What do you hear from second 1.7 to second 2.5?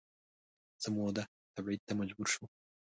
ته مجبور شو